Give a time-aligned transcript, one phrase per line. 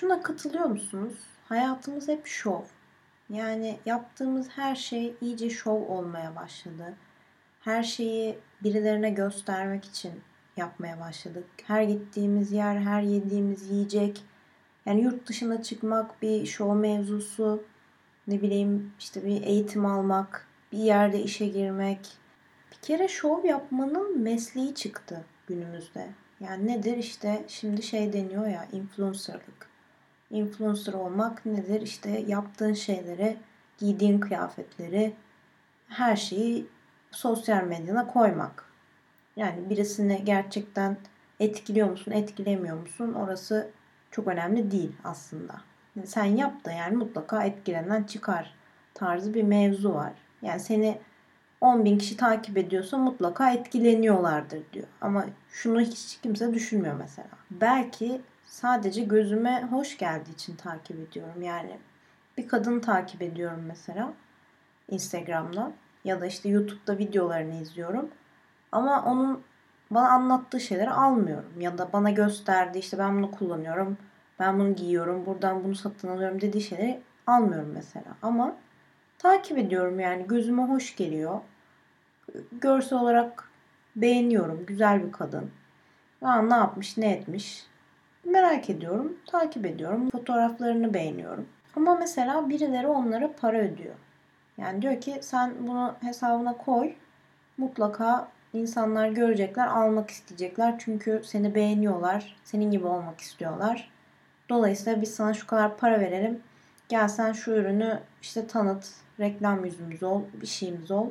[0.00, 1.12] Şuna katılıyor musunuz?
[1.48, 2.62] Hayatımız hep şov.
[3.30, 6.94] Yani yaptığımız her şey iyice şov olmaya başladı.
[7.60, 10.12] Her şeyi birilerine göstermek için
[10.56, 11.44] yapmaya başladık.
[11.64, 14.22] Her gittiğimiz yer, her yediğimiz yiyecek.
[14.86, 17.62] Yani yurt dışına çıkmak bir şov mevzusu.
[18.26, 22.08] Ne bileyim işte bir eğitim almak, bir yerde işe girmek.
[22.72, 26.08] Bir kere şov yapmanın mesleği çıktı günümüzde.
[26.40, 29.69] Yani nedir işte şimdi şey deniyor ya influencerlık.
[30.30, 31.80] Influencer olmak nedir?
[31.80, 33.36] İşte yaptığın şeyleri,
[33.78, 35.12] giydiğin kıyafetleri,
[35.88, 36.66] her şeyi
[37.10, 38.64] sosyal medyana koymak.
[39.36, 40.96] Yani birisini gerçekten
[41.40, 43.12] etkiliyor musun, etkilemiyor musun?
[43.12, 43.70] Orası
[44.10, 45.60] çok önemli değil aslında.
[45.96, 48.54] Yani sen yap da yani mutlaka etkilenen çıkar
[48.94, 50.12] tarzı bir mevzu var.
[50.42, 50.98] Yani seni
[51.60, 54.86] 10 bin kişi takip ediyorsa mutlaka etkileniyorlardır diyor.
[55.00, 57.28] Ama şunu hiç kimse düşünmüyor mesela.
[57.50, 61.42] Belki sadece gözüme hoş geldiği için takip ediyorum.
[61.42, 61.78] Yani
[62.38, 64.12] bir kadın takip ediyorum mesela
[64.88, 65.72] Instagram'da
[66.04, 68.08] ya da işte YouTube'da videolarını izliyorum.
[68.72, 69.42] Ama onun
[69.90, 71.60] bana anlattığı şeyleri almıyorum.
[71.60, 73.98] Ya da bana gösterdiği işte ben bunu kullanıyorum,
[74.38, 78.16] ben bunu giyiyorum, buradan bunu satın alıyorum dediği şeyleri almıyorum mesela.
[78.22, 78.56] Ama
[79.18, 81.40] takip ediyorum yani gözüme hoş geliyor.
[82.52, 83.50] Görsel olarak
[83.96, 84.66] beğeniyorum.
[84.66, 85.50] Güzel bir kadın.
[86.22, 87.69] Aa, ne yapmış, ne etmiş.
[88.24, 90.10] Merak ediyorum, takip ediyorum.
[90.10, 91.48] Fotoğraflarını beğeniyorum.
[91.76, 93.94] Ama mesela birileri onlara para ödüyor.
[94.58, 96.92] Yani diyor ki sen bunu hesabına koy.
[97.56, 100.78] Mutlaka insanlar görecekler, almak isteyecekler.
[100.78, 102.36] Çünkü seni beğeniyorlar.
[102.44, 103.90] Senin gibi olmak istiyorlar.
[104.48, 106.40] Dolayısıyla biz sana şu kadar para verelim.
[106.88, 108.88] Gel sen şu ürünü işte tanıt,
[109.20, 111.10] reklam yüzümüz ol, bir şeyimiz ol.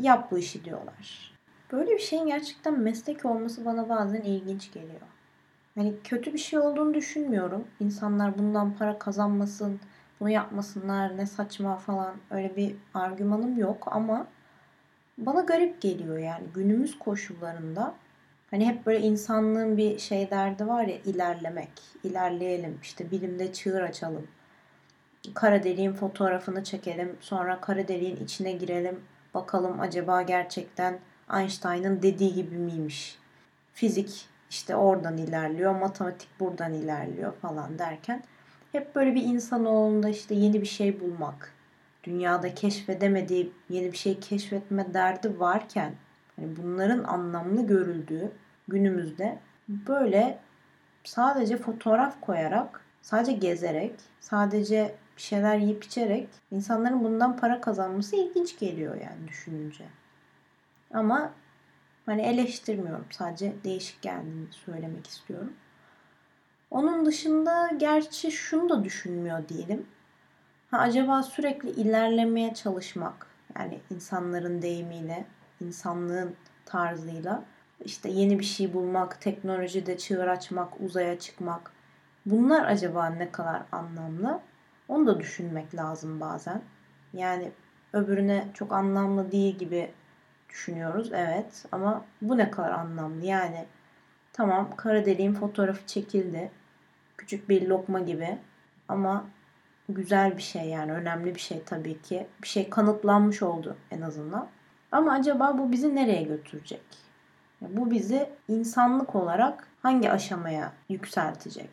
[0.00, 1.34] Yap bu işi diyorlar.
[1.72, 5.00] Böyle bir şeyin gerçekten meslek olması bana bazen ilginç geliyor.
[5.76, 7.64] Yani kötü bir şey olduğunu düşünmüyorum.
[7.80, 9.80] İnsanlar bundan para kazanmasın,
[10.20, 14.26] bunu yapmasınlar, ne saçma falan öyle bir argümanım yok ama
[15.18, 17.94] bana garip geliyor yani günümüz koşullarında
[18.50, 21.70] hani hep böyle insanlığın bir şey derdi var ya ilerlemek,
[22.04, 24.26] ilerleyelim, işte bilimde çığır açalım.
[25.34, 29.00] Kara deliğin fotoğrafını çekelim, sonra kara deliğin içine girelim.
[29.34, 30.98] Bakalım acaba gerçekten
[31.34, 33.18] Einstein'ın dediği gibi miymiş?
[33.72, 38.22] Fizik işte oradan ilerliyor, matematik buradan ilerliyor falan derken
[38.72, 41.52] hep böyle bir insanoğlunda işte yeni bir şey bulmak,
[42.04, 45.94] dünyada keşfedemediği yeni bir şey keşfetme derdi varken
[46.36, 48.32] hani bunların anlamlı görüldüğü
[48.68, 49.38] günümüzde
[49.68, 50.38] böyle
[51.04, 58.58] sadece fotoğraf koyarak, sadece gezerek, sadece bir şeyler yiyip içerek insanların bundan para kazanması ilginç
[58.58, 59.84] geliyor yani düşününce.
[60.92, 61.32] Ama
[62.06, 63.06] hani eleştirmiyorum.
[63.10, 65.52] Sadece değişik geldiğini söylemek istiyorum.
[66.70, 69.86] Onun dışında gerçi şunu da düşünmüyor diyelim.
[70.70, 73.26] Ha, acaba sürekli ilerlemeye çalışmak
[73.58, 75.24] yani insanların deyimiyle,
[75.60, 77.44] insanlığın tarzıyla
[77.84, 81.72] işte yeni bir şey bulmak, teknolojide çığır açmak, uzaya çıkmak
[82.26, 84.40] bunlar acaba ne kadar anlamlı?
[84.88, 86.62] Onu da düşünmek lazım bazen.
[87.12, 87.52] Yani
[87.92, 89.90] öbürüne çok anlamlı değil gibi
[90.54, 91.10] düşünüyoruz.
[91.12, 93.26] Evet ama bu ne kadar anlamlı?
[93.26, 93.64] Yani
[94.32, 96.50] tamam kara deliğin fotoğrafı çekildi.
[97.16, 98.38] Küçük bir lokma gibi
[98.88, 99.24] ama
[99.88, 102.26] güzel bir şey yani önemli bir şey tabii ki.
[102.42, 104.48] Bir şey kanıtlanmış oldu en azından.
[104.92, 106.82] Ama acaba bu bizi nereye götürecek?
[107.60, 111.70] Bu bizi insanlık olarak hangi aşamaya yükseltecek?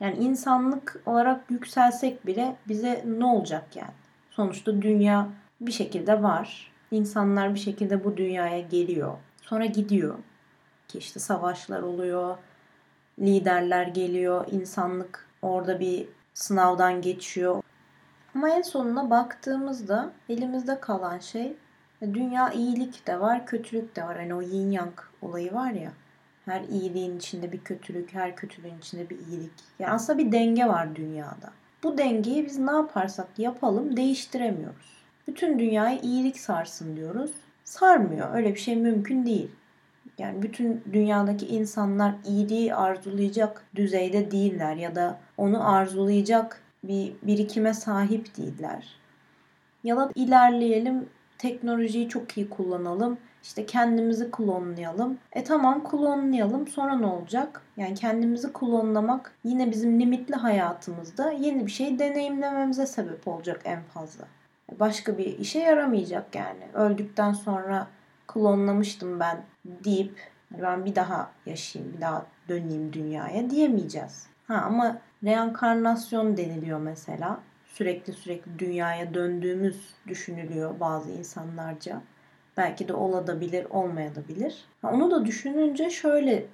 [0.00, 3.90] Yani insanlık olarak yükselsek bile bize ne olacak yani?
[4.30, 5.28] Sonuçta dünya
[5.60, 9.16] bir şekilde var İnsanlar bir şekilde bu dünyaya geliyor.
[9.42, 10.14] Sonra gidiyor.
[10.88, 12.38] Ki işte savaşlar oluyor.
[13.18, 14.46] Liderler geliyor.
[14.50, 17.62] insanlık orada bir sınavdan geçiyor.
[18.34, 21.56] Ama en sonuna baktığımızda elimizde kalan şey
[22.02, 24.16] dünya iyilik de var, kötülük de var.
[24.16, 25.92] Hani o yin yang olayı var ya.
[26.44, 29.52] Her iyiliğin içinde bir kötülük, her kötülüğün içinde bir iyilik.
[29.78, 31.52] Yani aslında bir denge var dünyada.
[31.82, 37.30] Bu dengeyi biz ne yaparsak yapalım değiştiremiyoruz bütün dünyayı iyilik sarsın diyoruz.
[37.64, 38.34] Sarmıyor.
[38.34, 39.50] Öyle bir şey mümkün değil.
[40.18, 48.36] Yani bütün dünyadaki insanlar iyiliği arzulayacak düzeyde değiller ya da onu arzulayacak bir birikime sahip
[48.36, 48.96] değiller.
[49.84, 51.08] Ya da ilerleyelim,
[51.38, 55.18] teknolojiyi çok iyi kullanalım, işte kendimizi klonlayalım.
[55.32, 57.62] E tamam klonlayalım sonra ne olacak?
[57.76, 64.24] Yani kendimizi klonlamak yine bizim limitli hayatımızda yeni bir şey deneyimlememize sebep olacak en fazla
[64.78, 66.64] başka bir işe yaramayacak yani.
[66.74, 67.86] Öldükten sonra
[68.26, 70.30] klonlamıştım ben deyip
[70.62, 74.26] ben bir daha yaşayayım, bir daha döneyim dünyaya diyemeyeceğiz.
[74.48, 77.40] Ha ama reenkarnasyon deniliyor mesela.
[77.64, 82.02] Sürekli sürekli dünyaya döndüğümüz düşünülüyor bazı insanlarca.
[82.56, 84.64] Belki de olabilir, olmayabilir.
[84.82, 86.46] Ha, onu da düşününce şöyle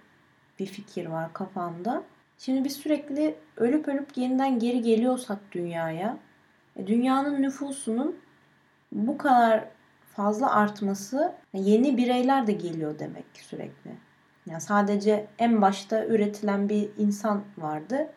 [0.59, 2.03] bir fikir var kafamda.
[2.39, 6.17] Şimdi biz sürekli ölüp ölüp yeniden geri geliyorsak dünyaya,
[6.87, 8.17] dünyanın nüfusunun
[8.93, 9.65] bu kadar
[10.17, 13.91] fazla artması yeni bireyler de geliyor demek ki sürekli.
[14.47, 18.09] Yani sadece en başta üretilen bir insan vardı.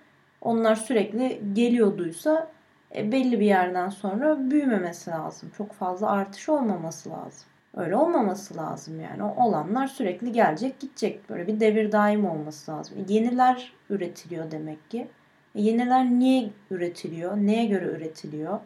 [0.42, 2.52] Onlar sürekli geliyorduysa
[2.96, 5.52] e, belli bir yerden sonra büyümemesi lazım.
[5.58, 7.48] Çok fazla artış olmaması lazım.
[7.76, 9.24] Öyle olmaması lazım yani.
[9.24, 11.30] O olanlar sürekli gelecek gidecek.
[11.30, 12.98] Böyle bir devir daim olması lazım.
[12.98, 15.08] E, yeniler üretiliyor demek ki.
[15.56, 17.38] Yeniler niye üretiliyor?
[17.38, 18.60] Neye göre üretiliyor?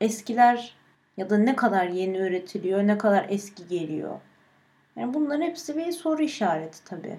[0.00, 0.76] Eskiler
[1.16, 4.20] ya da ne kadar yeni üretiliyor, ne kadar eski geliyor.
[4.96, 7.18] Yani bunların hepsi bir soru işareti tabii.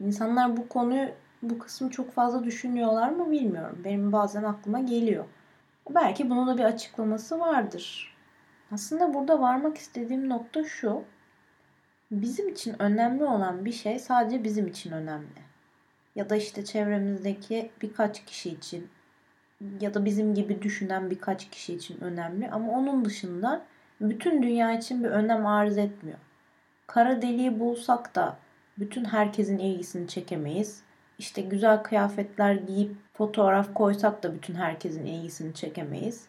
[0.00, 1.08] İnsanlar bu konuyu,
[1.42, 3.80] bu kısmı çok fazla düşünüyorlar mı bilmiyorum.
[3.84, 5.24] Benim bazen aklıma geliyor.
[5.90, 8.16] Belki bunun da bir açıklaması vardır.
[8.72, 11.02] Aslında burada varmak istediğim nokta şu.
[12.10, 15.51] Bizim için önemli olan bir şey sadece bizim için önemli.
[16.14, 18.88] Ya da işte çevremizdeki birkaç kişi için
[19.80, 23.62] ya da bizim gibi düşünen birkaç kişi için önemli ama onun dışında
[24.00, 26.18] bütün dünya için bir önem arz etmiyor.
[26.86, 28.36] Kara deliği bulsak da
[28.78, 30.82] bütün herkesin ilgisini çekemeyiz.
[31.18, 36.26] İşte güzel kıyafetler giyip fotoğraf koysak da bütün herkesin ilgisini çekemeyiz.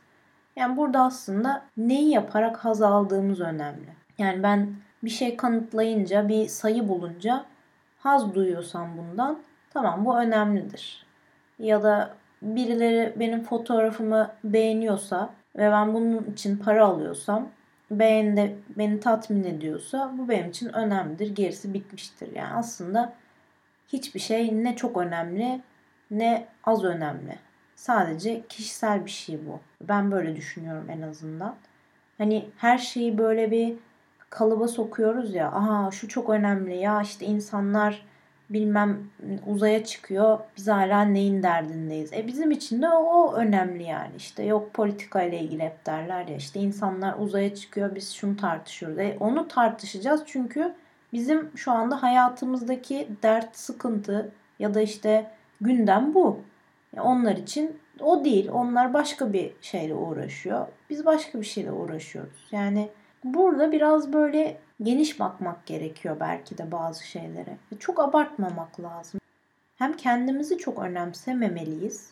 [0.56, 3.96] Yani burada aslında neyi yaparak haz aldığımız önemli.
[4.18, 7.46] Yani ben bir şey kanıtlayınca, bir sayı bulunca
[7.98, 9.40] haz duyuyorsam bundan
[9.74, 11.06] tamam bu önemlidir.
[11.60, 17.50] Ya da birileri benim fotoğrafımı beğeniyorsa ve ben bunun için para alıyorsam
[17.92, 21.36] beğeni beni tatmin ediyorsa bu benim için önemlidir.
[21.36, 22.36] Gerisi bitmiştir.
[22.36, 23.14] Yani aslında
[23.94, 25.62] hiçbir şey ne çok önemli
[26.12, 27.36] ne az önemli.
[27.76, 29.60] Sadece kişisel bir şey bu.
[29.88, 31.56] Ben böyle düşünüyorum en azından.
[32.18, 33.76] Hani her şeyi böyle bir
[34.30, 35.52] kalıba sokuyoruz ya.
[35.52, 38.06] Aha şu çok önemli ya işte insanlar
[38.54, 39.00] bilmem
[39.48, 40.40] uzaya çıkıyor.
[40.58, 42.14] Biz hala neyin derdindeyiz.
[42.14, 44.12] E bizim için de o önemli yani.
[44.18, 46.36] İşte yok politika ile ilgili hep derler ya.
[46.36, 49.00] İşte insanlar uzaya çıkıyor biz şunu tartışıyoruz.
[49.00, 50.74] E onu tartışacağız çünkü
[51.14, 56.40] bizim şu anda hayatımızdaki dert, sıkıntı ya da işte gündem bu.
[56.96, 58.50] Yani onlar için o değil.
[58.54, 60.68] Onlar başka bir şeyle uğraşıyor.
[60.90, 62.48] Biz başka bir şeyle uğraşıyoruz.
[62.52, 62.90] Yani
[63.24, 67.58] burada biraz böyle geniş bakmak gerekiyor belki de bazı şeylere.
[67.80, 69.20] Çok abartmamak lazım.
[69.76, 72.10] Hem kendimizi çok önemsememeliyiz.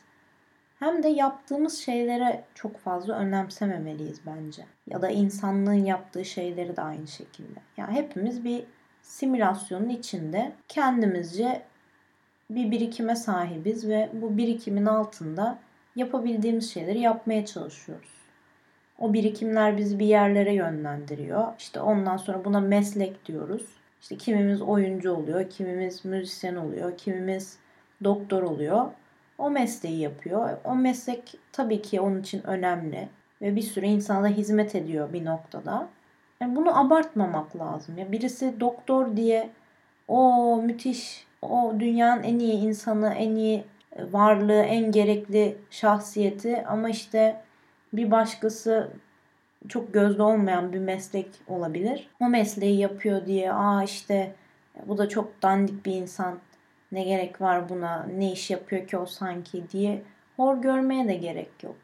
[0.80, 4.66] Hem de yaptığımız şeylere çok fazla önemsememeliyiz bence.
[4.88, 7.60] Ya da insanlığın yaptığı şeyleri de aynı şekilde.
[7.78, 8.64] Yani hepimiz bir
[9.02, 11.62] simülasyonun içinde kendimizce
[12.50, 15.60] bir birikime sahibiz ve bu birikimin altında
[15.96, 18.21] yapabildiğimiz şeyleri yapmaya çalışıyoruz.
[19.02, 21.48] O birikimler bizi bir yerlere yönlendiriyor.
[21.60, 23.66] İşte ondan sonra buna meslek diyoruz.
[24.02, 27.58] İşte kimimiz oyuncu oluyor, kimimiz müzisyen oluyor, kimimiz
[28.04, 28.86] doktor oluyor.
[29.38, 30.50] O mesleği yapıyor.
[30.64, 33.08] O meslek tabii ki onun için önemli
[33.42, 35.88] ve bir sürü insana hizmet ediyor bir noktada.
[36.42, 37.98] Yani bunu abartmamak lazım.
[37.98, 39.50] Ya birisi doktor diye
[40.08, 43.64] o müthiş, o dünyanın en iyi insanı, en iyi
[44.12, 47.42] varlığı, en gerekli şahsiyeti ama işte
[47.94, 48.92] bir başkası
[49.70, 52.10] çok gözde olmayan bir meslek olabilir.
[52.20, 54.36] O mesleği yapıyor diye aa işte
[54.88, 56.40] bu da çok dandik bir insan
[56.92, 60.04] ne gerek var buna ne iş yapıyor ki o sanki diye
[60.38, 61.76] hor görmeye de gerek yok.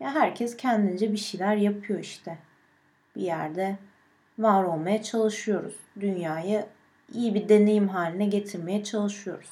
[0.00, 2.38] Ya herkes kendince bir şeyler yapıyor işte.
[3.16, 3.76] Bir yerde
[4.38, 5.76] var olmaya çalışıyoruz.
[6.00, 6.66] Dünyayı
[7.14, 9.50] iyi bir deneyim haline getirmeye çalışıyoruz.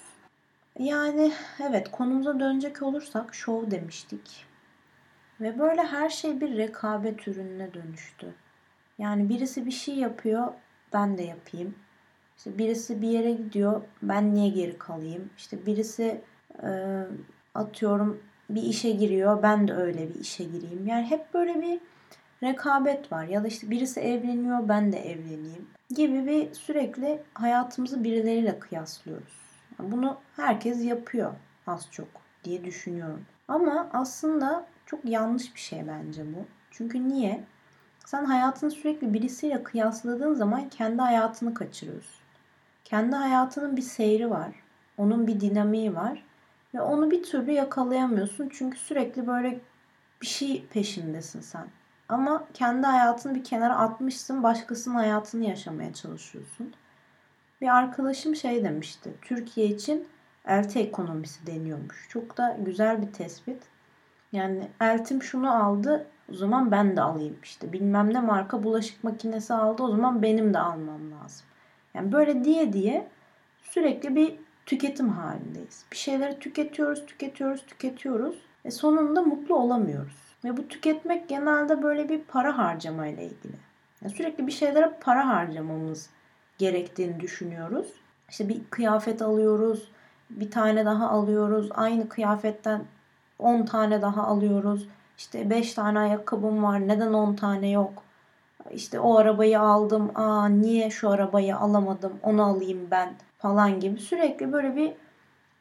[0.79, 1.33] Yani
[1.71, 4.47] evet konumuza dönecek olursak şov demiştik.
[5.41, 8.35] Ve böyle her şey bir rekabet ürününe dönüştü.
[8.99, 10.47] Yani birisi bir şey yapıyor,
[10.93, 11.75] ben de yapayım.
[12.37, 15.31] İşte birisi bir yere gidiyor, ben niye geri kalayım?
[15.37, 16.21] İşte birisi
[16.63, 17.03] e,
[17.55, 20.87] atıyorum bir işe giriyor, ben de öyle bir işe gireyim.
[20.87, 21.81] Yani hep böyle bir
[22.43, 23.25] rekabet var.
[23.25, 29.41] Ya da işte birisi evleniyor, ben de evleneyim gibi bir sürekli hayatımızı birileriyle kıyaslıyoruz.
[29.79, 31.33] Yani bunu herkes yapıyor
[31.67, 32.09] az çok
[32.45, 33.25] diye düşünüyorum.
[33.49, 36.45] Ama aslında çok yanlış bir şey bence bu.
[36.71, 37.45] Çünkü niye?
[38.07, 42.21] Sen hayatını sürekli birisiyle kıyasladığın zaman kendi hayatını kaçırıyorsun.
[42.85, 44.53] Kendi hayatının bir seyri var.
[44.99, 46.25] Onun bir dinamiği var.
[46.75, 48.49] Ve onu bir türlü yakalayamıyorsun.
[48.53, 49.61] Çünkü sürekli böyle
[50.23, 51.67] bir şey peşindesin sen.
[52.09, 54.43] Ama kendi hayatını bir kenara atmışsın.
[54.43, 56.75] Başkasının hayatını yaşamaya çalışıyorsun.
[57.61, 59.15] Bir arkadaşım şey demişti.
[59.23, 60.09] Türkiye için
[60.47, 62.07] elti ekonomisi deniyormuş.
[62.09, 63.63] Çok da güzel bir tespit.
[64.33, 67.73] Yani eltim şunu aldı o zaman ben de alayım işte.
[67.73, 71.47] Bilmem ne marka bulaşık makinesi aldı o zaman benim de almam lazım.
[71.95, 73.09] Yani böyle diye diye
[73.63, 74.35] sürekli bir
[74.67, 75.85] tüketim halindeyiz.
[75.93, 80.27] Bir şeyleri tüketiyoruz, tüketiyoruz, tüketiyoruz ve sonunda mutlu olamıyoruz.
[80.45, 83.57] Ve bu tüketmek genelde böyle bir para harcamayla ilgili.
[84.03, 86.11] Yani sürekli bir şeylere para harcamamız
[86.59, 87.93] gerektiğini düşünüyoruz.
[88.29, 89.89] İşte bir kıyafet alıyoruz,
[90.31, 91.69] bir tane daha alıyoruz.
[91.75, 92.85] Aynı kıyafetten
[93.39, 94.89] 10 tane daha alıyoruz.
[95.19, 96.89] İşte 5 tane ayakkabım var.
[96.89, 98.03] Neden 10 tane yok?
[98.71, 100.11] İşte o arabayı aldım.
[100.15, 102.13] Aa niye şu arabayı alamadım?
[102.23, 104.93] Onu alayım ben falan gibi sürekli böyle bir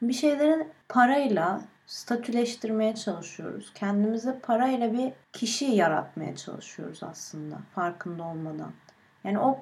[0.02, 3.72] bir şeylerin parayla statüleştirmeye çalışıyoruz.
[3.74, 8.72] Kendimize parayla bir kişi yaratmaya çalışıyoruz aslında farkında olmadan.
[9.24, 9.58] Yani o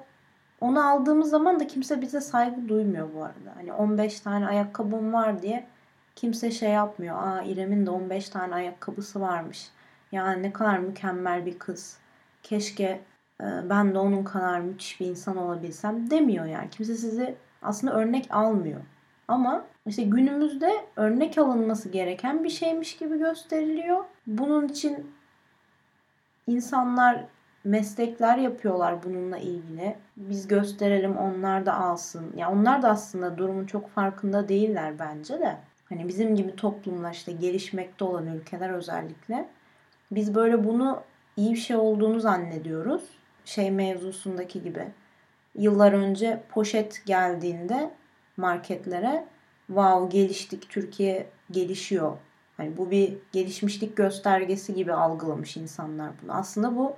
[0.61, 3.55] onu aldığımız zaman da kimse bize saygı duymuyor bu arada.
[3.55, 5.67] Hani 15 tane ayakkabım var diye
[6.15, 7.17] kimse şey yapmıyor.
[7.23, 9.69] Aa İrem'in de 15 tane ayakkabısı varmış.
[10.11, 11.97] Yani ne kadar mükemmel bir kız.
[12.43, 13.01] Keşke
[13.41, 16.69] e, ben de onun kadar müthiş bir insan olabilsem demiyor yani.
[16.69, 18.81] Kimse sizi aslında örnek almıyor.
[19.27, 24.05] Ama işte günümüzde örnek alınması gereken bir şeymiş gibi gösteriliyor.
[24.27, 25.11] Bunun için
[26.47, 27.25] insanlar
[27.63, 29.95] meslekler yapıyorlar bununla ilgili.
[30.17, 32.33] Biz gösterelim onlar da alsın.
[32.37, 35.57] Ya onlar da aslında durumun çok farkında değiller bence de.
[35.89, 39.49] Hani bizim gibi toplumlar işte gelişmekte olan ülkeler özellikle
[40.11, 41.03] biz böyle bunu
[41.37, 43.03] iyi bir şey olduğunu zannediyoruz.
[43.45, 44.87] Şey mevzusundaki gibi.
[45.55, 47.91] Yıllar önce poşet geldiğinde
[48.37, 49.25] marketlere
[49.67, 52.17] wow geliştik Türkiye gelişiyor.
[52.57, 56.33] Hani bu bir gelişmişlik göstergesi gibi algılamış insanlar bunu.
[56.33, 56.95] Aslında bu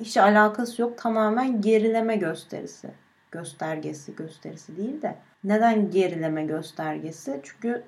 [0.00, 0.98] hiç alakası yok.
[0.98, 2.90] Tamamen gerileme gösterisi.
[3.34, 5.14] Göstergesi, gösterisi değil de.
[5.44, 7.40] Neden gerileme göstergesi?
[7.42, 7.82] Çünkü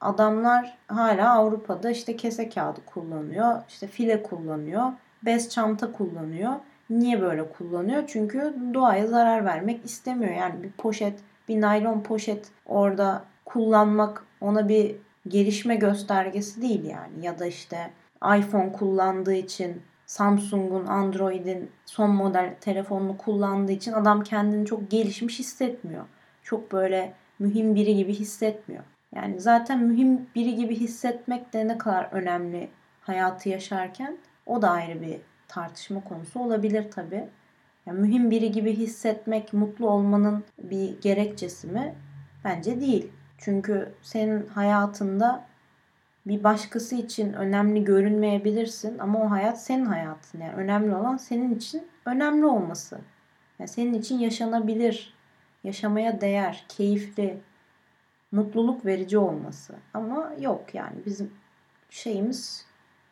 [0.00, 4.92] adamlar hala Avrupa'da işte kese kağıdı kullanıyor, işte file kullanıyor,
[5.24, 6.52] bez çanta kullanıyor.
[6.90, 8.02] Niye böyle kullanıyor?
[8.06, 10.34] Çünkü doğaya zarar vermek istemiyor.
[10.34, 11.18] Yani bir poşet,
[11.48, 14.96] bir naylon poşet orada kullanmak ona bir
[15.28, 17.26] gelişme göstergesi değil yani.
[17.26, 17.90] Ya da işte
[18.38, 26.04] iPhone kullandığı için Samsung'un, Android'in son model telefonunu kullandığı için adam kendini çok gelişmiş hissetmiyor.
[26.42, 28.84] Çok böyle mühim biri gibi hissetmiyor.
[29.14, 35.02] Yani zaten mühim biri gibi hissetmek de ne kadar önemli hayatı yaşarken o da ayrı
[35.02, 37.28] bir tartışma konusu olabilir tabii.
[37.86, 41.94] Yani mühim biri gibi hissetmek mutlu olmanın bir gerekçesi mi?
[42.44, 43.12] Bence değil.
[43.38, 45.47] Çünkü senin hayatında
[46.28, 50.40] bir başkası için önemli görünmeyebilirsin ama o hayat senin hayatın.
[50.40, 52.98] Yani önemli olan senin için önemli olması.
[53.58, 55.14] Yani senin için yaşanabilir,
[55.64, 57.40] yaşamaya değer, keyifli,
[58.32, 59.74] mutluluk verici olması.
[59.94, 61.32] Ama yok yani bizim
[61.90, 62.66] şeyimiz,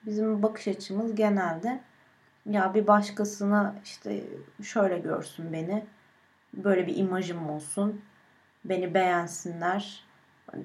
[0.07, 1.81] bizim bakış açımız genelde
[2.47, 4.25] ya bir başkasına işte
[4.63, 5.85] şöyle görsün beni,
[6.55, 8.01] böyle bir imajım olsun,
[8.65, 10.06] beni beğensinler,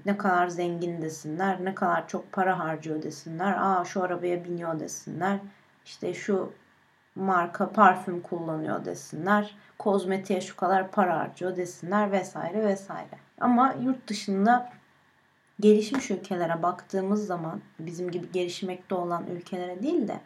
[0.06, 5.40] ne kadar zengin desinler, ne kadar çok para harcıyor desinler, aa şu arabaya biniyor desinler,
[5.86, 6.54] işte şu
[7.16, 13.20] marka parfüm kullanıyor desinler, kozmetiğe şu kadar para harcıyor desinler vesaire vesaire.
[13.40, 14.70] Ama yurt dışında
[15.60, 20.20] gelişmiş ülkelere baktığımız zaman bizim gibi gelişmekte olan ülkelere değil de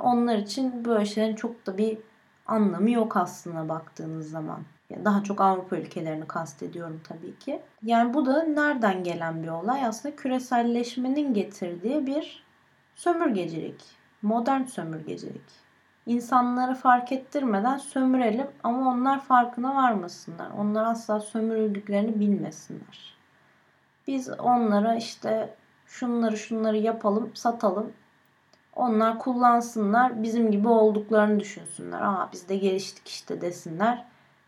[0.00, 1.98] onlar için böyle şeylerin çok da bir
[2.46, 4.60] anlamı yok aslında baktığınız zaman.
[5.04, 7.62] Daha çok Avrupa ülkelerini kastediyorum tabii ki.
[7.82, 9.86] Yani bu da nereden gelen bir olay?
[9.86, 12.44] Aslında küreselleşmenin getirdiği bir
[12.94, 13.84] sömürgecilik.
[14.22, 15.64] Modern sömürgecilik.
[16.06, 20.50] İnsanları fark ettirmeden sömürelim ama onlar farkına varmasınlar.
[20.58, 23.16] Onlar asla sömürüldüklerini bilmesinler.
[24.06, 25.54] Biz onlara işte
[25.86, 27.92] şunları şunları yapalım, satalım.
[28.76, 32.00] Onlar kullansınlar, bizim gibi olduklarını düşünsünler.
[32.00, 34.04] Aa biz de geliştik işte desinler.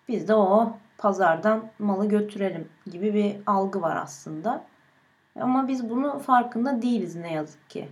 [0.08, 4.64] Biz de o pazardan malı götürelim gibi bir algı var aslında.
[5.40, 7.88] Ama biz bunu farkında değiliz ne yazık ki.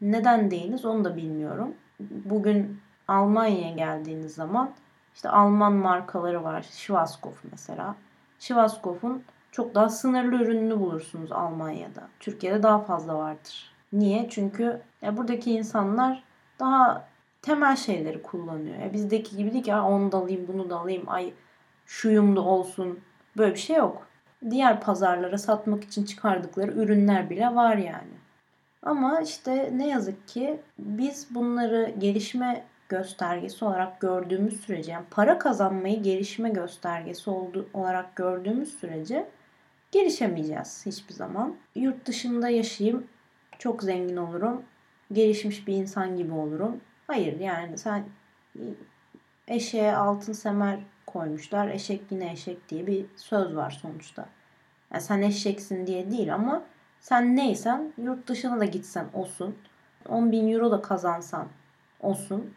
[0.00, 1.74] Neden değiliz onu da bilmiyorum.
[2.00, 4.70] Bugün Almanya'ya geldiğiniz zaman
[5.14, 6.62] işte Alman markaları var.
[6.62, 7.94] Schwarzkopf mesela.
[8.38, 12.08] Schwarzkopf'un çok daha sınırlı ürününü bulursunuz Almanya'da.
[12.20, 13.75] Türkiye'de daha fazla vardır.
[13.92, 14.26] Niye?
[14.30, 16.22] Çünkü ya buradaki insanlar
[16.60, 17.08] daha
[17.42, 18.78] temel şeyleri kullanıyor.
[18.78, 21.32] Ya bizdeki gibi değil ki onu da alayım bunu da alayım ay
[21.86, 23.00] şuyum da olsun.
[23.36, 24.06] Böyle bir şey yok.
[24.50, 28.16] Diğer pazarlara satmak için çıkardıkları ürünler bile var yani.
[28.82, 36.02] Ama işte ne yazık ki biz bunları gelişme göstergesi olarak gördüğümüz sürece yani para kazanmayı
[36.02, 39.28] gelişme göstergesi oldu, olarak gördüğümüz sürece
[39.92, 41.54] gelişemeyeceğiz hiçbir zaman.
[41.74, 43.06] Yurt dışında yaşayayım,
[43.58, 44.62] çok zengin olurum,
[45.12, 46.80] gelişmiş bir insan gibi olurum.
[47.06, 48.04] Hayır yani sen
[49.48, 51.68] eşeğe altın semer koymuşlar.
[51.68, 54.28] Eşek yine eşek diye bir söz var sonuçta.
[54.92, 56.62] Yani sen eşeksin diye değil ama
[57.00, 59.56] sen neysen yurt dışına da gitsen olsun.
[60.08, 61.48] 10 bin euro da kazansan
[62.00, 62.54] olsun.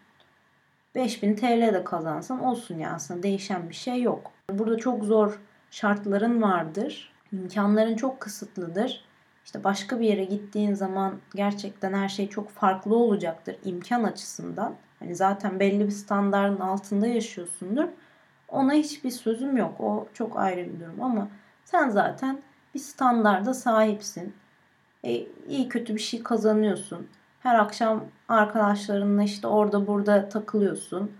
[0.95, 4.31] 5000 TL de kazansan olsun ya aslında değişen bir şey yok.
[4.49, 5.39] Burada çok zor
[5.71, 7.13] şartların vardır.
[7.33, 9.05] İmkanların çok kısıtlıdır.
[9.45, 14.75] İşte başka bir yere gittiğin zaman gerçekten her şey çok farklı olacaktır imkan açısından.
[14.99, 17.87] Hani zaten belli bir standartın altında yaşıyorsundur.
[18.47, 19.81] Ona hiçbir sözüm yok.
[19.81, 21.27] O çok ayrı bir durum ama
[21.65, 22.41] sen zaten
[22.73, 24.33] bir standarda sahipsin.
[25.03, 27.07] E, iyi kötü bir şey kazanıyorsun.
[27.39, 31.11] Her akşam arkadaşlarınla işte orada burada takılıyorsun.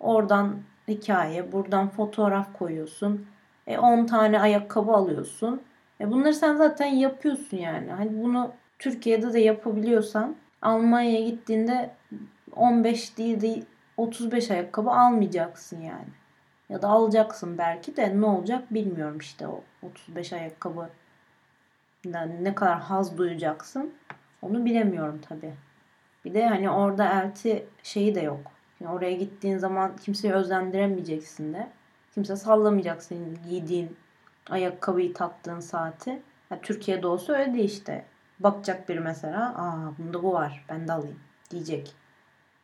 [0.00, 0.56] Oradan
[0.88, 3.26] hikaye, buradan fotoğraf koyuyorsun.
[3.66, 5.62] E, 10 tane ayakkabı alıyorsun.
[6.00, 7.90] E, bunları sen zaten yapıyorsun yani.
[7.90, 11.90] Hani bunu Türkiye'de de yapabiliyorsan Almanya'ya gittiğinde
[12.56, 13.62] 15 değil de
[13.96, 16.08] 35 ayakkabı almayacaksın yani.
[16.68, 20.90] Ya da alacaksın belki de ne olacak bilmiyorum işte o 35 ayakkabı
[22.42, 23.94] ne kadar haz duyacaksın
[24.42, 25.54] onu bilemiyorum tabi.
[26.24, 28.52] Bir de hani orada elti şeyi de yok.
[28.80, 31.68] Yani oraya gittiğin zaman kimseyi özlendiremeyeceksin de.
[32.14, 33.96] Kimse sallamayacak senin giydiğin
[34.50, 36.22] ayakkabıyı taktığın saati.
[36.50, 38.04] Yani Türkiye'de olsa öyle değil işte.
[38.40, 39.54] Bakacak biri mesela.
[39.56, 40.64] Aa bunda bu var.
[40.68, 41.20] Ben de alayım.
[41.50, 41.94] Diyecek.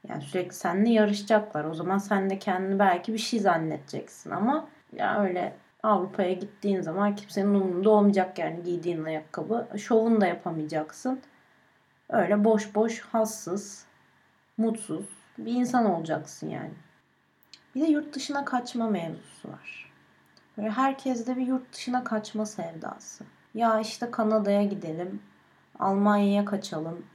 [0.09, 1.64] Yani sürekli seninle yarışacaklar.
[1.64, 7.17] O zaman sen de kendini belki bir şey zannedeceksin ama ya öyle Avrupa'ya gittiğin zaman
[7.17, 9.69] kimsenin umurunda olmayacak yani giydiğin ayakkabı.
[9.79, 11.21] Şovunu da yapamayacaksın.
[12.09, 13.87] Öyle boş boş, hassız,
[14.57, 15.07] mutsuz
[15.38, 16.71] bir insan olacaksın yani.
[17.75, 19.84] Bir de yurt dışına kaçma mevzusu var.
[20.58, 23.25] Böyle herkeste bir yurt dışına kaçma sevdası.
[23.54, 25.23] Ya işte Kanada'ya gidelim,
[25.78, 27.06] Almanya'ya kaçalım,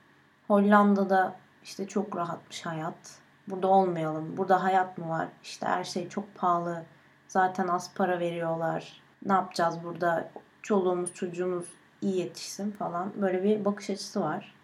[0.48, 3.20] Hollanda'da işte çok rahatmış hayat.
[3.48, 4.38] Burada olmayalım.
[4.38, 5.28] Burada hayat mı var?
[5.44, 6.84] İşte her şey çok pahalı.
[7.28, 9.02] Zaten az para veriyorlar.
[9.26, 10.30] Ne yapacağız burada?
[10.62, 11.66] Çoluğumuz çocuğumuz
[12.02, 13.12] iyi yetişsin falan.
[13.22, 14.56] Böyle bir bakış açısı var.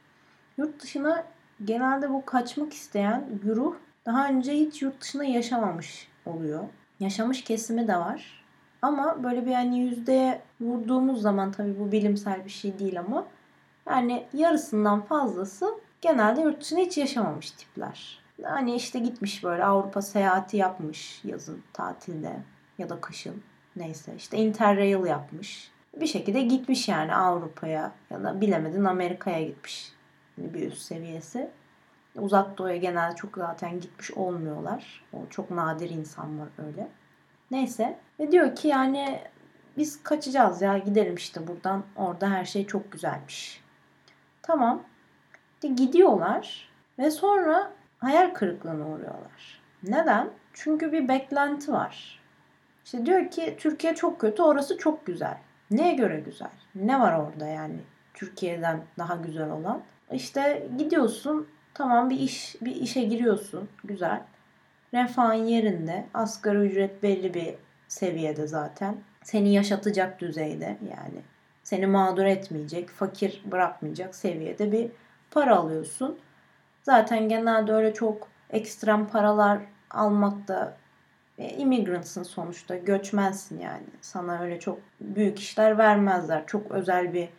[0.57, 1.23] Yurt dışına
[1.65, 6.63] genelde bu kaçmak isteyen güruh daha önce hiç yurt dışında yaşamamış oluyor.
[6.99, 8.44] Yaşamış kesimi de var.
[8.85, 13.25] Ama böyle bir hani yüzdeye vurduğumuz zaman tabii bu bilimsel bir şey değil ama
[13.89, 18.19] yani yarısından fazlası genelde yurt dışında hiç yaşamamış tipler.
[18.43, 22.35] Hani işte gitmiş böyle Avrupa seyahati yapmış yazın tatilde
[22.77, 23.43] ya da kışın
[23.75, 25.71] neyse işte interrail yapmış.
[26.01, 29.91] Bir şekilde gitmiş yani Avrupa'ya ya da bilemedin Amerika'ya gitmiş
[30.35, 31.49] hani bir üst seviyesi.
[32.15, 35.03] Uzak doğuya genelde çok zaten gitmiş olmuyorlar.
[35.13, 36.87] O çok nadir insan var öyle.
[37.51, 37.97] Neyse.
[38.19, 39.21] Ve diyor ki yani
[39.77, 41.83] biz kaçacağız ya gidelim işte buradan.
[41.95, 43.63] Orada her şey çok güzelmiş.
[44.41, 44.83] Tamam.
[45.63, 49.61] De gidiyorlar ve sonra hayal kırıklığına uğruyorlar.
[49.83, 50.29] Neden?
[50.53, 52.19] Çünkü bir beklenti var.
[52.85, 55.37] İşte diyor ki Türkiye çok kötü, orası çok güzel.
[55.71, 56.49] Neye göre güzel?
[56.75, 57.79] Ne var orada yani
[58.13, 59.81] Türkiye'den daha güzel olan?
[60.11, 64.21] İşte gidiyorsun, tamam bir iş bir işe giriyorsun, güzel.
[64.95, 67.55] Refahın yerinde, asgari ücret belli bir
[67.87, 68.97] seviyede zaten.
[69.23, 71.21] Seni yaşatacak düzeyde yani.
[71.63, 74.91] Seni mağdur etmeyecek, fakir bırakmayacak seviyede bir
[75.31, 76.19] para alıyorsun.
[76.83, 79.59] Zaten genelde öyle çok ekstrem paralar
[79.91, 80.77] almak da
[81.37, 82.75] e, immigrantsın sonuçta.
[82.75, 83.85] Göçmensin yani.
[84.01, 86.47] Sana öyle çok büyük işler vermezler.
[86.47, 87.29] Çok özel bir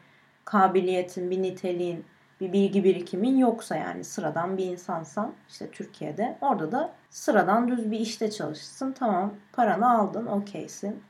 [0.45, 2.05] kabiliyetin, bir niteliğin,
[2.41, 8.01] bir bilgi birikimin yoksa yani sıradan bir insansan işte Türkiye'de orada da sıradan düz bir
[8.01, 8.93] işte çalışsın.
[8.93, 11.03] Tamam paranı aldın okeysin.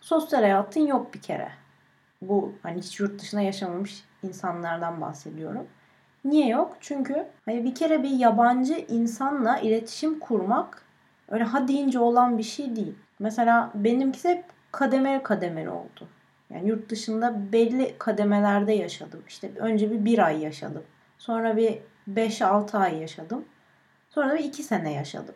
[0.00, 1.48] Sosyal hayatın yok bir kere.
[2.22, 5.66] Bu hani hiç yurt dışına yaşamamış insanlardan bahsediyorum.
[6.24, 6.76] Niye yok?
[6.80, 10.84] Çünkü hani bir kere bir yabancı insanla iletişim kurmak
[11.28, 12.94] öyle ha deyince olan bir şey değil.
[13.18, 16.08] Mesela benimkisi hep kademeli kademeli oldu.
[16.50, 19.22] Yani yurt dışında belli kademelerde yaşadım.
[19.28, 20.82] İşte önce bir bir ay yaşadım.
[21.18, 23.44] Sonra bir 5-6 ay yaşadım.
[24.10, 25.34] Sonra bir 2 sene yaşadım.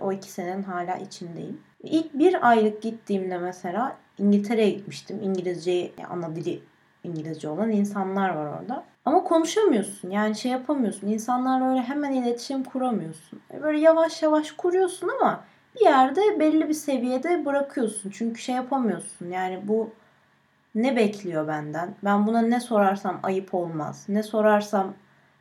[0.00, 1.60] O 2 senenin hala içindeyim.
[1.82, 5.20] İlk bir aylık gittiğimde mesela İngiltere'ye gitmiştim.
[5.22, 6.62] İngilizce ana dili
[7.04, 8.84] İngilizce olan insanlar var orada.
[9.04, 10.10] Ama konuşamıyorsun.
[10.10, 11.08] Yani şey yapamıyorsun.
[11.08, 13.40] İnsanlarla öyle hemen iletişim kuramıyorsun.
[13.54, 18.10] E, böyle yavaş yavaş kuruyorsun ama bir yerde belli bir seviyede bırakıyorsun.
[18.10, 19.30] Çünkü şey yapamıyorsun.
[19.30, 19.90] Yani bu
[20.76, 21.94] ne bekliyor benden?
[22.04, 24.04] Ben buna ne sorarsam ayıp olmaz.
[24.08, 24.94] Ne sorarsam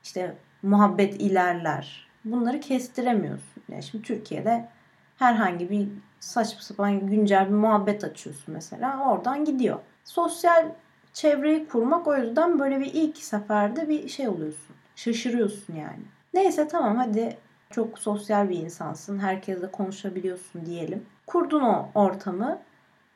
[0.03, 2.07] işte muhabbet ilerler.
[2.25, 3.63] Bunları kestiremiyorsun.
[3.69, 4.69] Yani şimdi Türkiye'de
[5.17, 5.87] herhangi bir
[6.19, 9.11] saçma sapan güncel bir muhabbet açıyorsun mesela.
[9.11, 9.79] Oradan gidiyor.
[10.03, 10.65] sosyal
[11.13, 14.75] çevreyi kurmak o yüzden böyle bir ilk seferde bir şey oluyorsun.
[14.95, 16.03] Şaşırıyorsun yani.
[16.33, 17.37] Neyse tamam hadi
[17.69, 19.19] çok sosyal bir insansın.
[19.19, 21.05] Herkesle konuşabiliyorsun diyelim.
[21.27, 22.59] Kurdun o ortamı.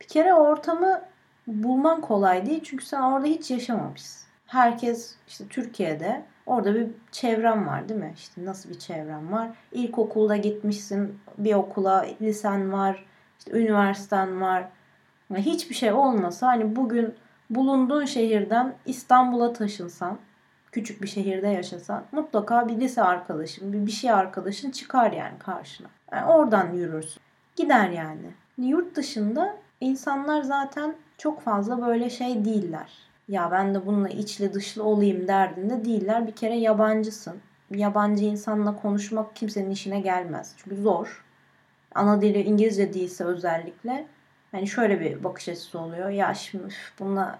[0.01, 1.01] Bir kere ortamı
[1.49, 2.61] bulman kolay değil.
[2.63, 4.29] Çünkü sen orada hiç yaşamamışsın.
[4.45, 8.13] Herkes işte Türkiye'de orada bir çevren var değil mi?
[8.17, 9.49] İşte nasıl bir çevren var?
[9.71, 13.05] İlkokulda gitmişsin bir okula, lisen var,
[13.39, 14.69] işte üniversiten var.
[15.29, 17.15] Yani hiçbir şey olmasa hani bugün
[17.49, 20.17] bulunduğun şehirden İstanbul'a taşınsan,
[20.71, 25.87] küçük bir şehirde yaşasan mutlaka bir lise arkadaşın, bir, bir şey arkadaşın çıkar yani karşına.
[26.11, 27.21] Yani oradan yürürsün.
[27.55, 28.33] Gider yani.
[28.57, 32.91] Yurt dışında insanlar zaten çok fazla böyle şey değiller.
[33.27, 36.27] Ya ben de bununla içli dışlı olayım derdinde değiller.
[36.27, 37.37] Bir kere yabancısın.
[37.71, 40.55] Yabancı insanla konuşmak kimsenin işine gelmez.
[40.57, 41.25] Çünkü zor.
[41.95, 44.07] Ana dili İngilizce değilse özellikle.
[44.53, 46.09] Yani şöyle bir bakış açısı oluyor.
[46.09, 47.39] Ya şimdi bununla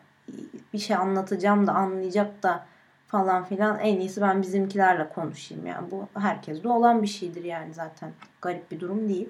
[0.73, 2.65] bir şey anlatacağım da anlayacak da
[3.07, 5.65] falan filan en iyisi ben bizimkilerle konuşayım.
[5.65, 8.11] Yani bu herkeste olan bir şeydir yani zaten.
[8.41, 9.29] Garip bir durum değil.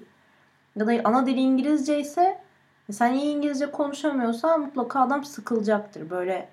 [0.76, 2.38] Ya da ana dili İngilizce ise
[2.92, 6.10] sen iyi İngilizce konuşamıyorsan mutlaka adam sıkılacaktır.
[6.10, 6.48] Böyle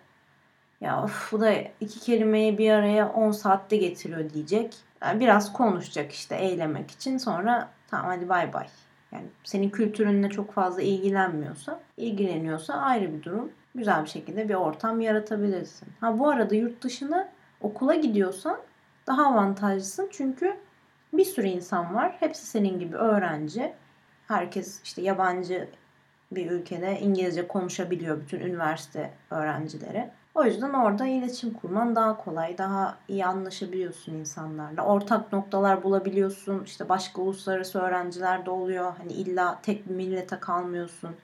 [0.82, 4.76] ya of, bu da iki kelimeyi bir araya 10 saatte getiriyor diyecek.
[5.02, 8.68] Yani biraz konuşacak işte eylemek için sonra tamam hadi bay bay.
[9.12, 13.52] Yani senin kültürünle çok fazla ilgilenmiyorsa, ilgileniyorsa ayrı bir durum.
[13.76, 15.88] Güzel bir şekilde bir ortam yaratabilirsin.
[16.02, 17.30] Ha bu arada yurt dışına
[17.62, 18.58] okula gidiyorsan
[19.08, 20.10] daha avantajlısın.
[20.12, 20.58] Çünkü
[21.14, 22.16] bir sürü insan var.
[22.20, 23.74] Hepsi senin gibi öğrenci.
[24.28, 25.70] Herkes işte yabancı
[26.32, 30.10] bir ülkede İngilizce konuşabiliyor bütün üniversite öğrencileri.
[30.36, 34.86] O yüzden orada iletişim kurman daha kolay, daha iyi anlaşabiliyorsun insanlarla.
[34.86, 36.64] Ortak noktalar bulabiliyorsun.
[36.64, 38.94] İşte başka uluslararası öğrenciler de oluyor.
[38.98, 41.16] Hani illa tek bir millete kalmıyorsun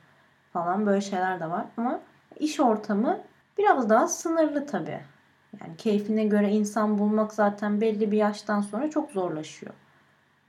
[0.54, 1.66] falan böyle şeyler de var.
[1.78, 2.00] Ama
[2.40, 3.20] iş ortamı
[3.58, 5.00] biraz daha sınırlı tabii.
[5.62, 9.74] Yani keyfine göre insan bulmak zaten belli bir yaştan sonra çok zorlaşıyor.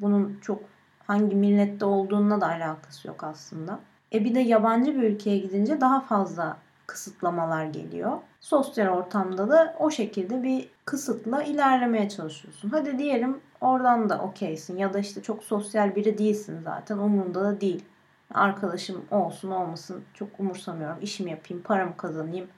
[0.01, 0.63] Bunun çok
[1.07, 3.79] hangi millette olduğuna da alakası yok aslında.
[4.15, 8.19] E bir de yabancı bir ülkeye gidince daha fazla kısıtlamalar geliyor.
[8.41, 12.69] Sosyal ortamda da o şekilde bir kısıtla ilerlemeye çalışıyorsun.
[12.69, 17.61] Hadi diyelim oradan da okeysin ya da işte çok sosyal biri değilsin zaten umurunda da
[17.61, 17.85] değil.
[18.35, 20.99] Arkadaşım olsun olmasın çok umursamıyorum.
[21.03, 22.49] İşimi yapayım, paramı kazanayım,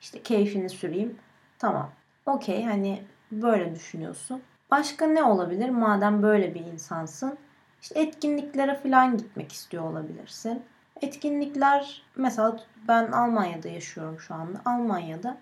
[0.00, 1.16] işte keyfini süreyim.
[1.58, 1.90] Tamam.
[2.26, 3.02] Okey hani
[3.32, 4.42] böyle düşünüyorsun.
[4.70, 7.38] Başka ne olabilir madem böyle bir insansın?
[7.82, 10.62] İşte etkinliklere falan gitmek istiyor olabilirsin.
[11.02, 14.60] Etkinlikler mesela ben Almanya'da yaşıyorum şu anda.
[14.64, 15.36] Almanya'da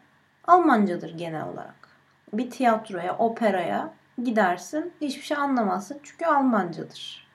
[0.47, 1.89] Almancadır genel olarak.
[2.33, 3.91] Bir tiyatroya, operaya
[4.25, 4.93] gidersin.
[5.01, 7.27] Hiçbir şey anlamazsın çünkü Almancadır.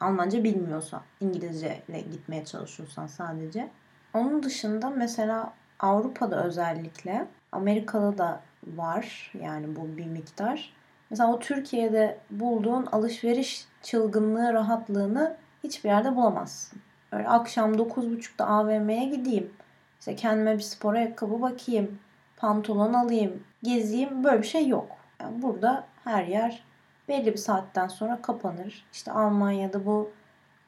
[0.00, 3.70] Almanca bilmiyorsan, İngilizce ile gitmeye çalışıyorsan sadece.
[4.14, 10.72] Onun dışında mesela Avrupa'da özellikle, Amerika'da da var yani bu bir miktar.
[11.10, 16.80] Mesela o Türkiye'de bulduğun alışveriş çılgınlığı, rahatlığını hiçbir yerde bulamazsın.
[17.12, 19.52] Öyle akşam 9.30'da AVM'ye gideyim.
[19.98, 21.98] İşte kendime bir spor ayakkabı bakayım.
[22.36, 23.44] Pantolon alayım.
[23.62, 24.24] Gezeyim.
[24.24, 24.96] Böyle bir şey yok.
[25.20, 26.62] Yani burada her yer
[27.08, 28.84] belli bir saatten sonra kapanır.
[28.92, 30.10] İşte Almanya'da bu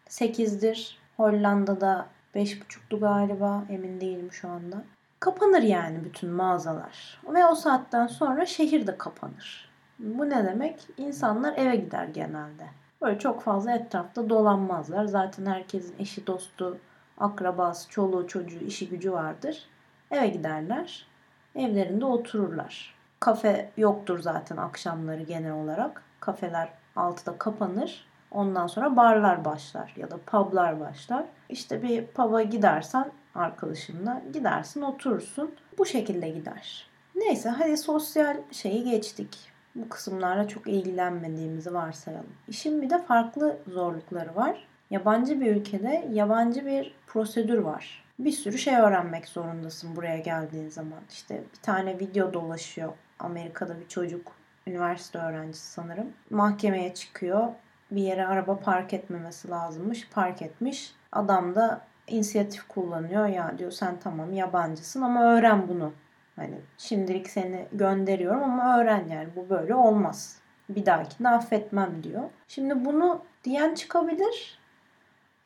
[0.08, 0.98] 8'dir.
[1.16, 3.64] Hollanda'da 5.30'du galiba.
[3.70, 4.84] Emin değilim şu anda.
[5.20, 7.20] Kapanır yani bütün mağazalar.
[7.28, 9.70] Ve o saatten sonra şehir de kapanır.
[9.98, 10.86] Bu ne demek?
[10.96, 12.81] İnsanlar eve gider genelde.
[13.02, 15.04] Böyle çok fazla etrafta dolanmazlar.
[15.04, 16.78] Zaten herkesin eşi, dostu,
[17.18, 19.66] akrabası, çoluğu, çocuğu, işi gücü vardır.
[20.10, 21.06] Eve giderler.
[21.54, 22.94] Evlerinde otururlar.
[23.20, 26.02] Kafe yoktur zaten akşamları genel olarak.
[26.20, 28.06] Kafeler 6'da kapanır.
[28.30, 31.24] Ondan sonra barlar başlar ya da publar başlar.
[31.48, 35.54] İşte bir pub'a gidersen arkadaşınla gidersin oturursun.
[35.78, 36.86] Bu şekilde gider.
[37.14, 42.32] Neyse hadi sosyal şeyi geçtik bu kısımlarla çok ilgilenmediğimizi varsayalım.
[42.48, 44.66] İşin bir de farklı zorlukları var.
[44.90, 48.04] Yabancı bir ülkede yabancı bir prosedür var.
[48.18, 51.00] Bir sürü şey öğrenmek zorundasın buraya geldiğin zaman.
[51.10, 52.92] İşte bir tane video dolaşıyor.
[53.18, 54.32] Amerika'da bir çocuk,
[54.66, 56.06] üniversite öğrencisi sanırım.
[56.30, 57.48] Mahkemeye çıkıyor.
[57.90, 60.08] Bir yere araba park etmemesi lazımmış.
[60.10, 60.94] Park etmiş.
[61.12, 63.26] Adam da inisiyatif kullanıyor.
[63.26, 65.92] Ya diyor sen tamam yabancısın ama öğren bunu
[66.36, 70.38] Hani şimdilik seni gönderiyorum ama öğren yani bu böyle olmaz.
[70.68, 72.22] Bir dahakini affetmem diyor.
[72.48, 74.58] Şimdi bunu diyen çıkabilir.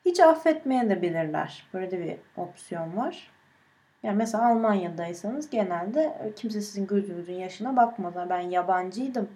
[0.04, 1.66] Hiç affetmeye de bilirler.
[1.74, 3.30] Böyle de bir opsiyon var.
[4.02, 8.14] Yani mesela Almanya'daysanız genelde kimse sizin gözünüzün yaşına bakmaz.
[8.30, 9.28] Ben yabancıydım.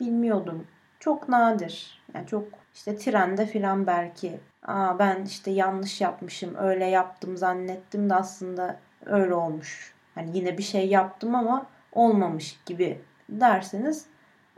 [0.00, 0.66] Bilmiyordum.
[1.00, 2.02] Çok nadir.
[2.14, 4.40] Yani çok işte trende filan belki.
[4.66, 6.54] Aa ben işte yanlış yapmışım.
[6.54, 8.76] Öyle yaptım zannettim de aslında
[9.06, 9.94] öyle olmuş.
[10.14, 14.06] Hani yine bir şey yaptım ama olmamış gibi derseniz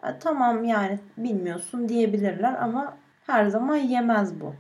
[0.02, 4.54] e, tamam yani bilmiyorsun diyebilirler ama her zaman yemez bu.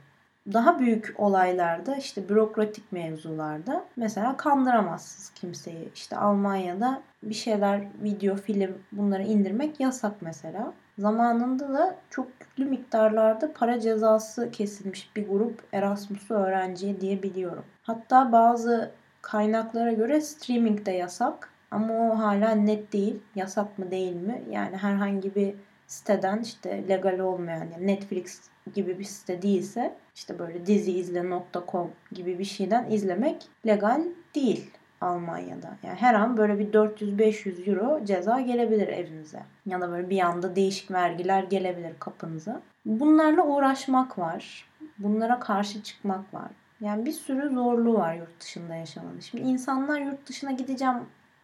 [0.52, 5.88] Daha büyük olaylarda işte bürokratik mevzularda mesela kandıramazsınız kimseyi.
[5.94, 10.72] İşte Almanya'da bir şeyler video, film bunları indirmek yasak mesela.
[10.98, 17.64] Zamanında da çok yüklü miktarlarda para cezası kesilmiş bir grup Erasmus'u öğrenciye diyebiliyorum.
[17.82, 18.90] Hatta bazı
[19.24, 21.50] kaynaklara göre streaming de yasak.
[21.70, 23.22] Ama o hala net değil.
[23.34, 24.42] Yasak mı değil mi?
[24.50, 25.54] Yani herhangi bir
[25.86, 28.40] siteden işte legal olmayan yani Netflix
[28.74, 35.76] gibi bir site değilse işte böyle diziizle.com gibi bir şeyden izlemek legal değil Almanya'da.
[35.82, 39.42] Yani her an böyle bir 400-500 euro ceza gelebilir evinize.
[39.66, 42.60] Ya da böyle bir anda değişik vergiler gelebilir kapınıza.
[42.86, 44.68] Bunlarla uğraşmak var.
[44.98, 46.50] Bunlara karşı çıkmak var.
[46.84, 49.20] Yani bir sürü zorluğu var yurt dışında yaşamanın.
[49.20, 50.96] Şimdi insanlar yurt dışına gideceğim,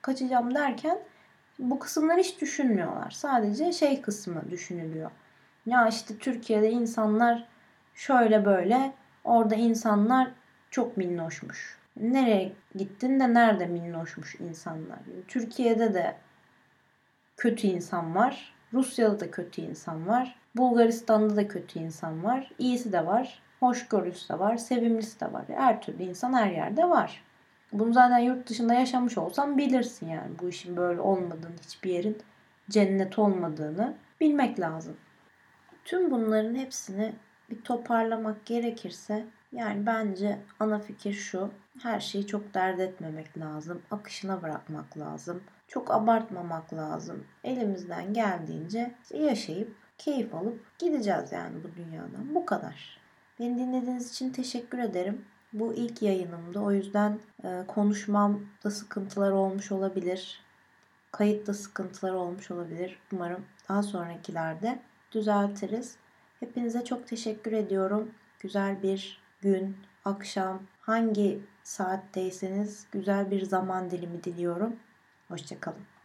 [0.03, 0.99] kaçacağım derken
[1.59, 3.11] bu kısımları hiç düşünmüyorlar.
[3.11, 5.11] Sadece şey kısmı düşünülüyor.
[5.67, 7.49] Ya işte Türkiye'de insanlar
[7.95, 8.93] şöyle böyle,
[9.25, 10.31] orada insanlar
[10.71, 11.79] çok minnoşmuş.
[11.97, 14.99] Nereye gittin de nerede minnoşmuş insanlar?
[15.13, 16.17] Yani Türkiye'de de
[17.37, 18.55] kötü insan var.
[18.73, 20.37] Rusya'da da kötü insan var.
[20.57, 22.53] Bulgaristan'da da kötü insan var.
[22.59, 23.43] İyisi de var.
[23.61, 24.57] Hoşgörüsü de var.
[24.57, 25.45] Sevimlisi de var.
[25.49, 27.25] Her türlü insan her yerde var.
[27.73, 30.39] Bunu zaten yurt dışında yaşamış olsan bilirsin yani.
[30.43, 32.19] Bu işin böyle olmadığını, hiçbir yerin
[32.71, 34.97] cennet olmadığını bilmek lazım.
[35.85, 37.13] Tüm bunların hepsini
[37.51, 41.51] bir toparlamak gerekirse yani bence ana fikir şu.
[41.83, 43.83] Her şeyi çok dert etmemek lazım.
[43.91, 45.43] Akışına bırakmak lazım.
[45.69, 47.25] Çok abartmamak lazım.
[47.45, 52.35] Elimizden geldiğince yaşayıp keyif alıp gideceğiz yani bu dünyadan.
[52.35, 53.00] Bu kadar.
[53.41, 55.25] Beni dinlediğiniz için teşekkür ederim.
[55.53, 56.61] Bu ilk yayınımdı.
[56.61, 60.41] O yüzden e, konuşmamda sıkıntılar olmuş olabilir.
[61.13, 62.99] Kayıtta sıkıntılar olmuş olabilir.
[63.13, 64.79] Umarım daha sonrakilerde
[65.13, 65.97] düzeltiriz.
[66.41, 68.11] Hepinize çok teşekkür ediyorum.
[68.41, 74.77] Güzel bir gün, akşam, hangi saatteyseniz güzel bir zaman dilimi diliyorum.
[75.29, 75.91] Hoşçakalın.